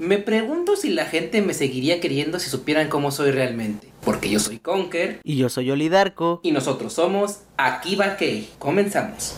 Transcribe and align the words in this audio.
Me 0.00 0.16
pregunto 0.16 0.76
si 0.76 0.88
la 0.88 1.04
gente 1.04 1.42
me 1.42 1.52
seguiría 1.52 2.00
queriendo 2.00 2.38
si 2.38 2.48
supieran 2.48 2.88
cómo 2.88 3.10
soy 3.10 3.32
realmente. 3.32 3.92
Porque 4.02 4.30
yo 4.30 4.40
soy 4.40 4.58
Conker. 4.58 5.20
Y 5.24 5.36
yo 5.36 5.50
soy 5.50 5.70
Olidarco. 5.70 6.40
Y 6.42 6.52
nosotros 6.52 6.94
somos 6.94 7.40
Akiba 7.58 8.16
Kei. 8.16 8.48
Comenzamos. 8.58 9.36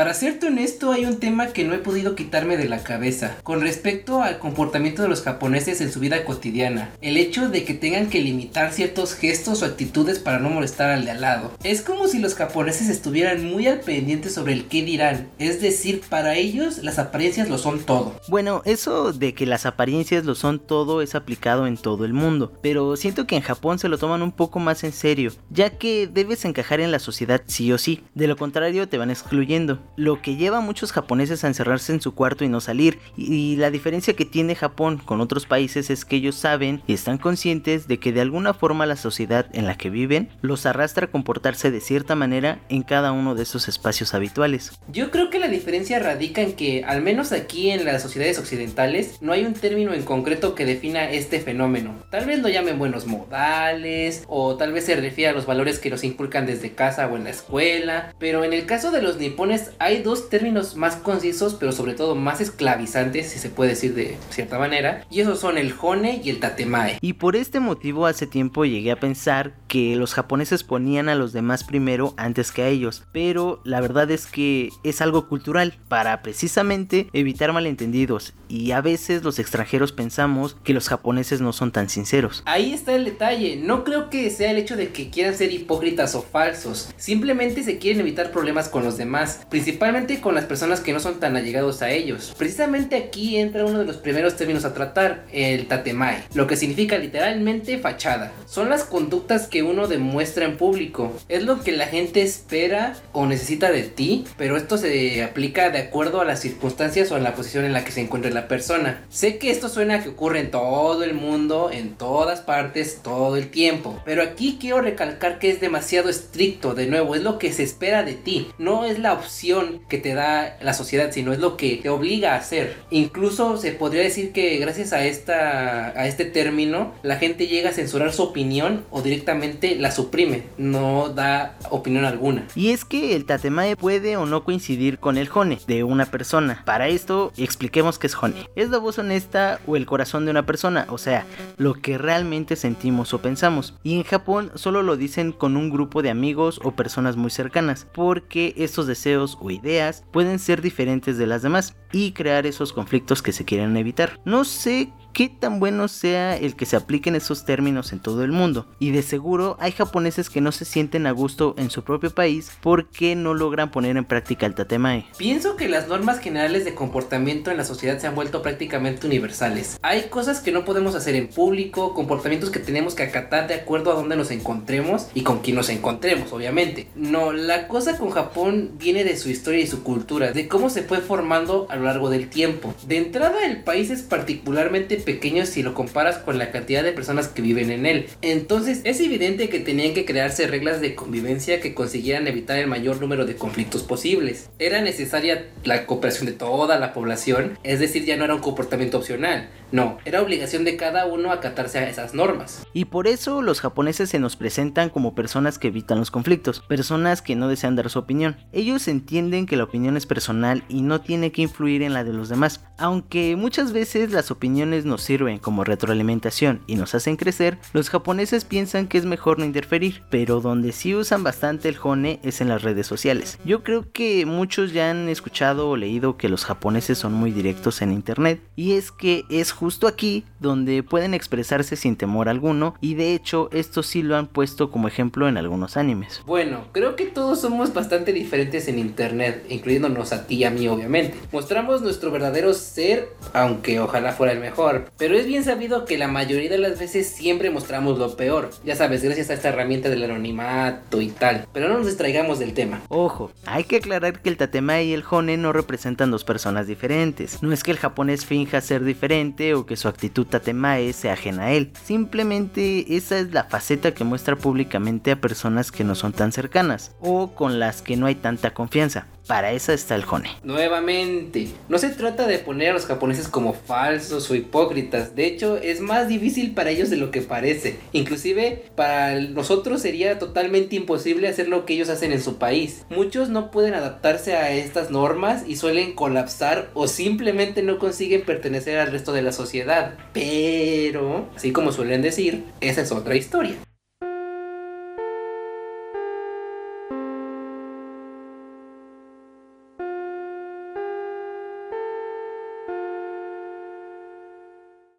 Para 0.00 0.14
serte 0.14 0.46
honesto, 0.46 0.92
hay 0.92 1.04
un 1.04 1.18
tema 1.18 1.48
que 1.48 1.62
no 1.62 1.74
he 1.74 1.78
podido 1.78 2.14
quitarme 2.14 2.56
de 2.56 2.70
la 2.70 2.82
cabeza 2.82 3.36
con 3.42 3.60
respecto 3.60 4.22
al 4.22 4.38
comportamiento 4.38 5.02
de 5.02 5.10
los 5.10 5.20
japoneses 5.20 5.82
en 5.82 5.92
su 5.92 6.00
vida 6.00 6.24
cotidiana. 6.24 6.88
El 7.02 7.18
hecho 7.18 7.50
de 7.50 7.66
que 7.66 7.74
tengan 7.74 8.08
que 8.08 8.22
limitar 8.22 8.72
ciertos 8.72 9.12
gestos 9.12 9.60
o 9.60 9.66
actitudes 9.66 10.18
para 10.18 10.38
no 10.38 10.48
molestar 10.48 10.88
al 10.88 11.04
de 11.04 11.10
al 11.10 11.20
lado. 11.20 11.52
Es 11.64 11.82
como 11.82 12.08
si 12.08 12.18
los 12.18 12.34
japoneses 12.34 12.88
estuvieran 12.88 13.44
muy 13.44 13.66
al 13.66 13.80
pendiente 13.80 14.30
sobre 14.30 14.54
el 14.54 14.68
qué 14.68 14.82
dirán. 14.82 15.28
Es 15.38 15.60
decir, 15.60 16.00
para 16.08 16.34
ellos 16.34 16.78
las 16.78 16.98
apariencias 16.98 17.50
lo 17.50 17.58
son 17.58 17.80
todo. 17.80 18.18
Bueno, 18.26 18.62
eso 18.64 19.12
de 19.12 19.34
que 19.34 19.44
las 19.44 19.66
apariencias 19.66 20.24
lo 20.24 20.34
son 20.34 20.60
todo 20.60 21.02
es 21.02 21.14
aplicado 21.14 21.66
en 21.66 21.76
todo 21.76 22.06
el 22.06 22.14
mundo, 22.14 22.54
pero 22.62 22.96
siento 22.96 23.26
que 23.26 23.36
en 23.36 23.42
Japón 23.42 23.78
se 23.78 23.90
lo 23.90 23.98
toman 23.98 24.22
un 24.22 24.32
poco 24.32 24.60
más 24.60 24.82
en 24.82 24.94
serio, 24.94 25.30
ya 25.50 25.76
que 25.76 26.06
debes 26.06 26.46
encajar 26.46 26.80
en 26.80 26.90
la 26.90 27.00
sociedad 27.00 27.42
sí 27.44 27.70
o 27.70 27.76
sí, 27.76 28.02
de 28.14 28.28
lo 28.28 28.38
contrario 28.38 28.88
te 28.88 28.96
van 28.96 29.10
excluyendo 29.10 29.78
lo 29.96 30.22
que 30.22 30.36
lleva 30.36 30.58
a 30.58 30.62
muchos 30.62 30.92
japoneses 30.92 31.44
a 31.44 31.48
encerrarse 31.48 31.92
en 31.92 32.00
su 32.00 32.14
cuarto 32.14 32.44
y 32.44 32.48
no 32.48 32.60
salir. 32.60 32.98
Y, 33.16 33.56
la 33.56 33.70
diferencia 33.70 34.14
que 34.14 34.24
tiene 34.24 34.54
Japón 34.54 34.98
con 35.04 35.20
otros 35.20 35.46
países 35.46 35.90
es 35.90 36.04
que 36.04 36.16
ellos 36.16 36.34
saben 36.34 36.82
y 36.86 36.94
están 36.94 37.18
conscientes 37.18 37.88
de 37.88 37.98
que 37.98 38.12
de 38.12 38.20
alguna 38.20 38.54
forma 38.54 38.86
la 38.86 38.96
sociedad 38.96 39.46
en 39.52 39.66
la 39.66 39.76
que 39.76 39.90
viven 39.90 40.30
los 40.40 40.66
arrastra 40.66 41.06
a 41.06 41.10
comportarse 41.10 41.70
de 41.70 41.80
cierta 41.80 42.14
manera 42.14 42.60
en 42.68 42.82
cada 42.82 43.12
uno 43.12 43.34
de 43.34 43.42
esos 43.42 43.68
espacios 43.68 44.14
habituales. 44.14 44.78
Yo 44.88 45.10
creo 45.10 45.30
que 45.30 45.38
la 45.38 45.48
diferencia 45.48 45.98
radica 45.98 46.40
en 46.42 46.54
que, 46.54 46.84
al 46.84 47.02
menos 47.02 47.32
aquí 47.32 47.70
en 47.70 47.84
las 47.84 48.02
sociedades 48.02 48.38
occidentales, 48.38 49.18
no 49.20 49.32
hay 49.32 49.44
un 49.44 49.54
término 49.54 49.92
en 49.92 50.02
concreto 50.02 50.54
que 50.54 50.64
defina 50.64 51.10
este 51.10 51.40
fenómeno. 51.40 51.94
Tal 52.10 52.26
vez 52.26 52.40
lo 52.40 52.48
llamen 52.48 52.78
buenos 52.78 53.06
modales, 53.06 54.24
o 54.28 54.56
tal 54.56 54.72
vez 54.72 54.84
se 54.84 54.96
refiere 54.96 55.30
a 55.30 55.34
los 55.34 55.46
valores 55.46 55.78
que 55.78 55.90
nos 55.90 56.04
inculcan 56.04 56.46
desde 56.46 56.72
casa 56.72 57.06
o 57.06 57.16
en 57.16 57.24
la 57.24 57.30
escuela, 57.30 58.14
pero 58.18 58.44
en 58.44 58.52
el 58.52 58.66
caso 58.66 58.90
de 58.90 59.02
los 59.02 59.18
nipones 59.18 59.69
hay 59.78 60.02
dos 60.02 60.28
términos 60.28 60.76
más 60.76 60.96
concisos, 60.96 61.54
pero 61.54 61.72
sobre 61.72 61.94
todo 61.94 62.14
más 62.14 62.40
esclavizantes, 62.40 63.30
si 63.30 63.38
se 63.38 63.48
puede 63.48 63.70
decir 63.70 63.94
de 63.94 64.16
cierta 64.30 64.58
manera, 64.58 65.04
y 65.10 65.20
esos 65.20 65.38
son 65.38 65.58
el 65.58 65.74
hone 65.80 66.20
y 66.22 66.30
el 66.30 66.40
tatemae. 66.40 66.98
Y 67.00 67.14
por 67.14 67.36
este 67.36 67.60
motivo 67.60 68.06
hace 68.06 68.26
tiempo 68.26 68.64
llegué 68.64 68.90
a 68.92 69.00
pensar 69.00 69.54
que 69.70 69.94
los 69.94 70.14
japoneses 70.14 70.64
ponían 70.64 71.08
a 71.08 71.14
los 71.14 71.32
demás 71.32 71.62
primero 71.62 72.12
antes 72.16 72.50
que 72.50 72.62
a 72.62 72.68
ellos, 72.68 73.04
pero 73.12 73.60
la 73.62 73.80
verdad 73.80 74.10
es 74.10 74.26
que 74.26 74.70
es 74.82 75.00
algo 75.00 75.28
cultural 75.28 75.78
para 75.86 76.22
precisamente 76.22 77.06
evitar 77.12 77.52
malentendidos 77.52 78.34
y 78.48 78.72
a 78.72 78.80
veces 78.80 79.22
los 79.22 79.38
extranjeros 79.38 79.92
pensamos 79.92 80.56
que 80.64 80.74
los 80.74 80.88
japoneses 80.88 81.40
no 81.40 81.52
son 81.52 81.70
tan 81.70 81.88
sinceros. 81.88 82.42
Ahí 82.46 82.74
está 82.74 82.96
el 82.96 83.04
detalle, 83.04 83.60
no 83.62 83.84
creo 83.84 84.10
que 84.10 84.28
sea 84.30 84.50
el 84.50 84.58
hecho 84.58 84.76
de 84.76 84.88
que 84.88 85.08
quieran 85.08 85.36
ser 85.36 85.52
hipócritas 85.52 86.16
o 86.16 86.22
falsos, 86.22 86.92
simplemente 86.96 87.62
se 87.62 87.78
quieren 87.78 88.00
evitar 88.00 88.32
problemas 88.32 88.68
con 88.68 88.82
los 88.82 88.96
demás, 88.96 89.46
principalmente 89.50 90.20
con 90.20 90.34
las 90.34 90.46
personas 90.46 90.80
que 90.80 90.92
no 90.92 90.98
son 90.98 91.20
tan 91.20 91.36
allegados 91.36 91.80
a 91.80 91.90
ellos. 91.90 92.34
Precisamente 92.36 92.96
aquí 92.96 93.36
entra 93.36 93.64
uno 93.64 93.78
de 93.78 93.84
los 93.84 93.98
primeros 93.98 94.36
términos 94.36 94.64
a 94.64 94.74
tratar, 94.74 95.26
el 95.32 95.68
tatemae, 95.68 96.24
lo 96.34 96.48
que 96.48 96.56
significa 96.56 96.98
literalmente 96.98 97.78
fachada. 97.78 98.32
Son 98.46 98.68
las 98.68 98.82
conductas 98.82 99.46
que 99.46 99.59
uno 99.62 99.86
demuestra 99.86 100.44
en 100.44 100.56
público, 100.56 101.12
es 101.28 101.42
lo 101.42 101.60
que 101.60 101.72
la 101.72 101.86
gente 101.86 102.22
espera 102.22 102.96
o 103.12 103.26
necesita 103.26 103.70
de 103.70 103.82
ti, 103.82 104.24
pero 104.36 104.56
esto 104.56 104.78
se 104.78 105.22
aplica 105.22 105.70
de 105.70 105.78
acuerdo 105.78 106.20
a 106.20 106.24
las 106.24 106.40
circunstancias 106.40 107.10
o 107.10 107.16
a 107.16 107.20
la 107.20 107.34
posición 107.34 107.64
en 107.64 107.72
la 107.72 107.84
que 107.84 107.92
se 107.92 108.00
encuentre 108.00 108.32
la 108.32 108.48
persona. 108.48 109.04
Sé 109.08 109.38
que 109.38 109.50
esto 109.50 109.68
suena 109.68 110.02
que 110.02 110.10
ocurre 110.10 110.40
en 110.40 110.50
todo 110.50 111.02
el 111.04 111.14
mundo, 111.14 111.70
en 111.72 111.94
todas 111.94 112.40
partes, 112.40 113.00
todo 113.02 113.36
el 113.36 113.50
tiempo, 113.50 114.00
pero 114.04 114.22
aquí 114.22 114.58
quiero 114.60 114.80
recalcar 114.80 115.38
que 115.38 115.50
es 115.50 115.60
demasiado 115.60 116.08
estricto, 116.08 116.74
de 116.74 116.86
nuevo, 116.86 117.14
es 117.14 117.22
lo 117.22 117.38
que 117.38 117.52
se 117.52 117.62
espera 117.62 118.02
de 118.02 118.14
ti, 118.14 118.48
no 118.58 118.84
es 118.84 118.98
la 118.98 119.12
opción 119.12 119.82
que 119.88 119.98
te 119.98 120.14
da 120.14 120.56
la 120.60 120.72
sociedad, 120.72 121.10
sino 121.12 121.32
es 121.32 121.38
lo 121.38 121.56
que 121.56 121.76
te 121.76 121.88
obliga 121.88 122.34
a 122.34 122.38
hacer. 122.38 122.76
Incluso 122.90 123.56
se 123.56 123.72
podría 123.72 124.02
decir 124.02 124.32
que 124.32 124.58
gracias 124.58 124.92
a, 124.92 125.04
esta, 125.04 125.88
a 125.88 126.06
este 126.06 126.24
término, 126.24 126.92
la 127.02 127.16
gente 127.16 127.46
llega 127.46 127.70
a 127.70 127.72
censurar 127.72 128.12
su 128.12 128.22
opinión 128.22 128.84
o 128.90 129.02
directamente 129.02 129.49
la 129.78 129.90
suprime, 129.90 130.44
no 130.58 131.08
da 131.08 131.56
opinión 131.70 132.04
alguna. 132.04 132.46
Y 132.54 132.70
es 132.70 132.84
que 132.84 133.16
el 133.16 133.24
tatemae 133.24 133.76
puede 133.76 134.16
o 134.16 134.26
no 134.26 134.44
coincidir 134.44 134.98
con 134.98 135.18
el 135.18 135.28
hone 135.32 135.58
de 135.66 135.84
una 135.84 136.06
persona. 136.06 136.62
Para 136.64 136.88
esto, 136.88 137.32
expliquemos 137.36 137.98
qué 137.98 138.06
es 138.06 138.16
hone. 138.20 138.48
Es 138.56 138.70
la 138.70 138.78
voz 138.78 138.98
honesta 138.98 139.60
o 139.66 139.76
el 139.76 139.86
corazón 139.86 140.24
de 140.24 140.30
una 140.30 140.46
persona, 140.46 140.86
o 140.88 140.98
sea, 140.98 141.26
lo 141.56 141.74
que 141.74 141.98
realmente 141.98 142.56
sentimos 142.56 143.14
o 143.14 143.22
pensamos. 143.22 143.74
Y 143.82 143.96
en 143.96 144.04
Japón 144.04 144.50
solo 144.54 144.82
lo 144.82 144.96
dicen 144.96 145.32
con 145.32 145.56
un 145.56 145.70
grupo 145.70 146.02
de 146.02 146.10
amigos 146.10 146.60
o 146.62 146.72
personas 146.72 147.16
muy 147.16 147.30
cercanas, 147.30 147.86
porque 147.92 148.54
estos 148.56 148.86
deseos 148.86 149.38
o 149.40 149.50
ideas 149.50 150.04
pueden 150.12 150.38
ser 150.38 150.62
diferentes 150.62 151.18
de 151.18 151.26
las 151.26 151.42
demás 151.42 151.74
y 151.92 152.12
crear 152.12 152.46
esos 152.46 152.72
conflictos 152.72 153.22
que 153.22 153.32
se 153.32 153.44
quieren 153.44 153.76
evitar. 153.76 154.20
No 154.24 154.44
sé 154.44 154.92
qué 155.12 155.28
tan 155.28 155.60
bueno 155.60 155.88
sea 155.88 156.36
el 156.36 156.56
que 156.56 156.66
se 156.66 156.76
apliquen 156.76 157.16
esos 157.16 157.44
términos 157.44 157.92
en 157.92 158.00
todo 158.00 158.24
el 158.24 158.32
mundo. 158.32 158.66
Y 158.78 158.90
de 158.90 159.02
seguro 159.02 159.56
hay 159.60 159.72
japoneses 159.72 160.30
que 160.30 160.40
no 160.40 160.52
se 160.52 160.64
sienten 160.64 161.06
a 161.06 161.12
gusto 161.12 161.54
en 161.58 161.70
su 161.70 161.82
propio 161.82 162.10
país 162.10 162.52
porque 162.60 163.16
no 163.16 163.34
logran 163.34 163.70
poner 163.70 163.96
en 163.96 164.04
práctica 164.04 164.46
el 164.46 164.54
tatemae. 164.54 165.06
Pienso 165.16 165.56
que 165.56 165.68
las 165.68 165.88
normas 165.88 166.20
generales 166.20 166.64
de 166.64 166.74
comportamiento 166.74 167.50
en 167.50 167.56
la 167.56 167.64
sociedad 167.64 167.98
se 167.98 168.06
han 168.06 168.14
vuelto 168.14 168.42
prácticamente 168.42 169.06
universales. 169.06 169.78
Hay 169.82 170.04
cosas 170.04 170.40
que 170.40 170.52
no 170.52 170.64
podemos 170.64 170.94
hacer 170.94 171.14
en 171.14 171.28
público, 171.28 171.94
comportamientos 171.94 172.50
que 172.50 172.60
tenemos 172.60 172.94
que 172.94 173.02
acatar 173.02 173.48
de 173.48 173.54
acuerdo 173.54 173.92
a 173.92 173.94
donde 173.94 174.16
nos 174.16 174.30
encontremos 174.30 175.08
y 175.14 175.22
con 175.22 175.40
quién 175.40 175.56
nos 175.56 175.68
encontremos, 175.68 176.32
obviamente. 176.32 176.88
No, 176.94 177.32
la 177.32 177.68
cosa 177.68 177.98
con 177.98 178.10
Japón 178.10 178.72
viene 178.78 179.04
de 179.04 179.16
su 179.16 179.30
historia 179.30 179.60
y 179.60 179.66
su 179.66 179.82
cultura, 179.82 180.32
de 180.32 180.48
cómo 180.48 180.70
se 180.70 180.82
fue 180.82 180.98
formando 180.98 181.66
a 181.70 181.76
lo 181.76 181.84
largo 181.84 182.10
del 182.10 182.28
tiempo. 182.28 182.74
De 182.86 182.98
entrada 182.98 183.44
el 183.44 183.62
país 183.62 183.90
es 183.90 184.02
particularmente 184.02 184.99
pequeño 185.00 185.46
si 185.46 185.62
lo 185.62 185.74
comparas 185.74 186.18
con 186.18 186.38
la 186.38 186.50
cantidad 186.50 186.82
de 186.82 186.92
personas 186.92 187.28
que 187.28 187.42
viven 187.42 187.70
en 187.70 187.86
él. 187.86 188.06
Entonces 188.22 188.80
es 188.84 189.00
evidente 189.00 189.48
que 189.48 189.60
tenían 189.60 189.94
que 189.94 190.04
crearse 190.04 190.46
reglas 190.46 190.80
de 190.80 190.94
convivencia 190.94 191.60
que 191.60 191.74
consiguieran 191.74 192.26
evitar 192.26 192.58
el 192.58 192.66
mayor 192.66 193.00
número 193.00 193.26
de 193.26 193.36
conflictos 193.36 193.82
posibles. 193.82 194.48
Era 194.58 194.80
necesaria 194.80 195.46
la 195.64 195.86
cooperación 195.86 196.26
de 196.26 196.32
toda 196.32 196.78
la 196.78 196.92
población, 196.92 197.58
es 197.62 197.80
decir, 197.80 198.04
ya 198.04 198.16
no 198.16 198.24
era 198.24 198.34
un 198.34 198.40
comportamiento 198.40 198.98
opcional. 198.98 199.48
No, 199.72 199.98
era 200.04 200.22
obligación 200.22 200.64
de 200.64 200.76
cada 200.76 201.06
uno 201.06 201.32
acatarse 201.32 201.78
a 201.78 201.88
esas 201.88 202.14
normas. 202.14 202.66
Y 202.72 202.86
por 202.86 203.06
eso 203.06 203.42
los 203.42 203.60
japoneses 203.60 204.10
se 204.10 204.18
nos 204.18 204.36
presentan 204.36 204.90
como 204.90 205.14
personas 205.14 205.58
que 205.58 205.68
evitan 205.68 205.98
los 205.98 206.10
conflictos, 206.10 206.60
personas 206.60 207.22
que 207.22 207.36
no 207.36 207.48
desean 207.48 207.76
dar 207.76 207.90
su 207.90 207.98
opinión. 207.98 208.36
Ellos 208.52 208.88
entienden 208.88 209.46
que 209.46 209.56
la 209.56 209.64
opinión 209.64 209.96
es 209.96 210.06
personal 210.06 210.64
y 210.68 210.82
no 210.82 211.00
tiene 211.00 211.32
que 211.32 211.42
influir 211.42 211.82
en 211.82 211.94
la 211.94 212.04
de 212.04 212.12
los 212.12 212.28
demás, 212.28 212.64
aunque 212.78 213.36
muchas 213.36 213.72
veces 213.72 214.10
las 214.10 214.30
opiniones 214.30 214.84
nos 214.84 215.02
sirven 215.02 215.38
como 215.38 215.64
retroalimentación 215.64 216.62
y 216.66 216.76
nos 216.76 216.94
hacen 216.94 217.16
crecer, 217.16 217.58
los 217.72 217.90
japoneses 217.90 218.44
piensan 218.44 218.88
que 218.88 218.98
es 218.98 219.04
mejor 219.04 219.38
no 219.38 219.44
interferir, 219.44 220.02
pero 220.10 220.40
donde 220.40 220.72
sí 220.72 220.94
usan 220.94 221.22
bastante 221.22 221.68
el 221.68 221.78
hone 221.82 222.20
es 222.22 222.40
en 222.40 222.48
las 222.48 222.62
redes 222.62 222.86
sociales. 222.86 223.38
Yo 223.44 223.62
creo 223.62 223.90
que 223.92 224.26
muchos 224.26 224.72
ya 224.72 224.90
han 224.90 225.08
escuchado 225.08 225.68
o 225.68 225.76
leído 225.76 226.16
que 226.16 226.28
los 226.28 226.44
japoneses 226.44 226.98
son 226.98 227.12
muy 227.12 227.30
directos 227.30 227.82
en 227.82 227.92
internet, 227.92 228.40
y 228.56 228.72
es 228.72 228.90
que 228.90 229.24
es 229.28 229.52
justo 229.60 229.86
aquí 229.86 230.24
donde 230.40 230.82
pueden 230.82 231.12
expresarse 231.12 231.76
sin 231.76 231.96
temor 231.96 232.30
alguno 232.30 232.74
y 232.80 232.94
de 232.94 233.14
hecho 233.14 233.50
esto 233.52 233.82
sí 233.82 234.02
lo 234.02 234.16
han 234.16 234.26
puesto 234.26 234.70
como 234.70 234.88
ejemplo 234.88 235.28
en 235.28 235.36
algunos 235.36 235.76
animes. 235.76 236.22
Bueno, 236.24 236.64
creo 236.72 236.96
que 236.96 237.04
todos 237.04 237.42
somos 237.42 237.74
bastante 237.74 238.14
diferentes 238.14 238.68
en 238.68 238.78
internet, 238.78 239.44
incluyéndonos 239.50 240.14
a 240.14 240.26
ti 240.26 240.36
y 240.36 240.44
a 240.44 240.50
mí 240.50 240.66
obviamente. 240.66 241.18
Mostramos 241.30 241.82
nuestro 241.82 242.10
verdadero 242.10 242.54
ser, 242.54 243.10
aunque 243.34 243.80
ojalá 243.80 244.12
fuera 244.12 244.32
el 244.32 244.40
mejor, 244.40 244.90
pero 244.96 245.14
es 245.14 245.26
bien 245.26 245.44
sabido 245.44 245.84
que 245.84 245.98
la 245.98 246.08
mayoría 246.08 246.48
de 246.48 246.56
las 246.56 246.78
veces 246.78 247.08
siempre 247.08 247.50
mostramos 247.50 247.98
lo 247.98 248.16
peor. 248.16 248.48
Ya 248.64 248.76
sabes, 248.76 249.04
gracias 249.04 249.28
a 249.28 249.34
esta 249.34 249.50
herramienta 249.50 249.90
del 249.90 250.04
anonimato 250.04 251.02
y 251.02 251.08
tal. 251.08 251.46
Pero 251.52 251.68
no 251.68 251.76
nos 251.76 251.86
distraigamos 251.86 252.38
del 252.38 252.54
tema. 252.54 252.80
Ojo, 252.88 253.30
hay 253.44 253.64
que 253.64 253.76
aclarar 253.76 254.22
que 254.22 254.30
el 254.30 254.38
tatema 254.38 254.80
y 254.80 254.94
el 254.94 255.04
hone 255.08 255.36
no 255.36 255.52
representan 255.52 256.10
dos 256.10 256.24
personas 256.24 256.66
diferentes. 256.66 257.42
No 257.42 257.52
es 257.52 257.62
que 257.62 257.72
el 257.72 257.78
japonés 257.78 258.24
finja 258.24 258.62
ser 258.62 258.84
diferente 258.84 259.49
o 259.54 259.66
que 259.66 259.76
su 259.76 259.88
actitud 259.88 260.26
tatemae 260.26 260.92
sea 260.92 261.14
ajena 261.14 261.44
a 261.44 261.52
él. 261.52 261.72
Simplemente 261.84 262.96
esa 262.96 263.18
es 263.18 263.32
la 263.32 263.44
faceta 263.44 263.94
que 263.94 264.04
muestra 264.04 264.36
públicamente 264.36 265.10
a 265.10 265.20
personas 265.20 265.72
que 265.72 265.84
no 265.84 265.94
son 265.94 266.12
tan 266.12 266.32
cercanas 266.32 266.92
o 267.00 267.34
con 267.34 267.58
las 267.58 267.82
que 267.82 267.96
no 267.96 268.06
hay 268.06 268.14
tanta 268.14 268.54
confianza. 268.54 269.06
Para 269.30 269.52
eso 269.52 269.72
está 269.72 269.94
el 269.94 270.02
Hone. 270.10 270.28
Nuevamente, 270.42 271.46
no 271.68 271.78
se 271.78 271.90
trata 271.90 272.26
de 272.26 272.40
poner 272.40 272.70
a 272.70 272.72
los 272.72 272.86
japoneses 272.86 273.28
como 273.28 273.52
falsos 273.52 274.28
o 274.28 274.34
hipócritas. 274.34 275.14
De 275.14 275.24
hecho, 275.24 275.56
es 275.56 275.80
más 275.80 276.08
difícil 276.08 276.52
para 276.52 276.70
ellos 276.70 276.90
de 276.90 276.96
lo 276.96 277.12
que 277.12 277.22
parece. 277.22 277.76
Inclusive, 277.92 278.64
para 278.74 279.20
nosotros 279.20 279.82
sería 279.82 280.18
totalmente 280.18 280.74
imposible 280.74 281.28
hacer 281.28 281.46
lo 281.46 281.64
que 281.64 281.74
ellos 281.74 281.90
hacen 281.90 282.10
en 282.10 282.20
su 282.20 282.38
país. 282.38 282.84
Muchos 282.90 283.28
no 283.28 283.52
pueden 283.52 283.74
adaptarse 283.74 284.34
a 284.34 284.50
estas 284.50 284.90
normas 284.90 285.44
y 285.46 285.54
suelen 285.54 285.92
colapsar 285.92 286.68
o 286.74 286.88
simplemente 286.88 287.62
no 287.62 287.78
consiguen 287.78 288.22
pertenecer 288.22 288.80
al 288.80 288.90
resto 288.90 289.12
de 289.12 289.22
la 289.22 289.30
sociedad. 289.30 289.94
Pero, 290.12 291.28
así 291.36 291.52
como 291.52 291.70
suelen 291.70 292.02
decir, 292.02 292.46
esa 292.60 292.80
es 292.80 292.90
otra 292.90 293.14
historia. 293.14 293.54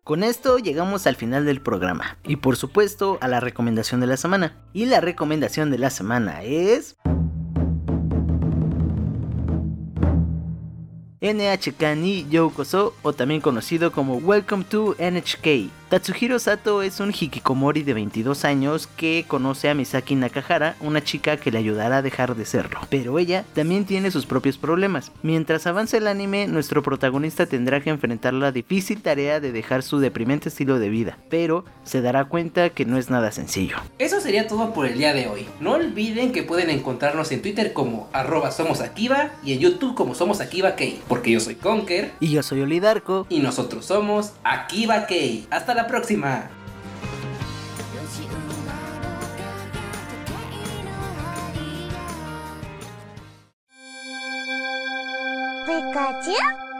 Con 0.04 0.24
esto 0.24 0.58
llegamos 0.58 1.06
al 1.06 1.16
final 1.16 1.46
del 1.46 1.62
programa 1.62 2.18
y 2.24 2.38
por 2.38 2.58
supuesto 2.58 3.20
a 3.22 3.28
la 3.28 3.40
recomendación 3.40 4.02
de 4.02 4.08
la 4.08 4.18
semana. 4.18 4.58
Y 4.74 4.86
la 4.86 5.00
recomendación 5.00 5.70
de 5.70 5.78
la 5.78 5.92
semana 5.92 6.42
es... 6.42 6.96
NHK 11.22 11.96
ni 11.98 12.28
Youkoso 12.30 12.96
o 13.04 13.14
también 13.14 13.42
conocido 13.42 13.92
como 13.92 14.16
Welcome 14.16 14.64
to 14.64 14.96
NHK 14.98 15.70
Tatsuhiro 15.92 16.40
Sato 16.40 16.84
es 16.84 17.02
un 17.02 17.10
hikikomori 17.10 17.84
de 17.84 17.94
22 17.94 18.46
años 18.46 18.88
que 18.88 19.26
conoce 19.28 19.70
a 19.70 19.74
Misaki 19.74 20.16
Nakahara, 20.16 20.78
una 20.80 21.04
chica 21.04 21.36
que 21.36 21.52
le 21.52 21.58
ayudará 21.58 21.98
a 21.98 22.02
dejar 22.02 22.36
de 22.38 22.46
serlo. 22.46 22.80
Pero 22.90 23.20
ella 23.20 23.44
también 23.54 23.84
tiene 23.84 24.10
sus 24.10 24.26
propios 24.26 24.58
problemas. 24.58 25.12
Mientras 25.22 25.68
avanza 25.68 25.98
el 25.98 26.08
anime, 26.08 26.48
nuestro 26.48 26.82
protagonista 26.82 27.46
tendrá 27.46 27.82
que 27.82 27.90
enfrentar 27.90 28.34
la 28.34 28.54
difícil 28.54 29.02
tarea 29.02 29.42
de 29.42 29.52
dejar 29.52 29.84
su 29.84 30.00
deprimente 30.00 30.48
estilo 30.48 30.80
de 30.80 30.88
vida, 30.88 31.18
pero 31.30 31.66
se 31.84 32.02
dará 32.02 32.24
cuenta 32.24 32.70
que 32.70 32.86
no 32.86 32.98
es 32.98 33.10
nada 33.10 33.34
sencillo. 33.34 33.76
Eso 34.00 34.22
sería 34.22 34.48
todo 34.48 34.72
por 34.72 34.86
el 34.86 34.98
día 34.98 35.14
de 35.14 35.28
hoy. 35.28 35.46
No 35.60 35.74
olviden 35.74 36.32
que 36.32 36.44
pueden 36.44 36.70
encontrarnos 36.70 37.34
en 37.34 37.42
Twitter 37.42 37.74
como 37.74 38.08
arroba 38.14 38.52
somos 38.52 38.80
Akiva 38.80 39.32
y 39.44 39.52
en 39.52 39.60
YouTube 39.60 39.96
como 39.96 40.16
somos 40.16 40.40
Akiva 40.40 40.78
Kei, 40.78 41.02
porque 41.10 41.32
yo 41.32 41.42
soy 41.42 41.56
Conker 41.56 42.14
y 42.22 42.30
yo 42.30 42.44
soy 42.44 42.62
Olidarko 42.62 43.28
y 43.28 43.40
nosotros 43.40 43.84
somos 43.84 44.32
Akiva 44.46 45.06
Kei. 45.06 45.48
Hasta 45.50 45.76
la 45.76 45.81
la 45.82 45.88
próxima. 45.88 46.48
Pikachu 55.66 56.71